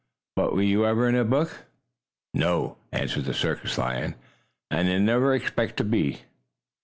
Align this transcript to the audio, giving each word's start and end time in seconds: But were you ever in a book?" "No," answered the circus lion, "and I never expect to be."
But 0.35 0.53
were 0.55 0.63
you 0.63 0.87
ever 0.87 1.07
in 1.07 1.13
a 1.15 1.23
book?" 1.23 1.65
"No," 2.33 2.77
answered 2.91 3.25
the 3.25 3.35
circus 3.35 3.77
lion, 3.77 4.15
"and 4.71 4.89
I 4.89 4.97
never 4.97 5.35
expect 5.35 5.77
to 5.77 5.83
be." 5.83 6.21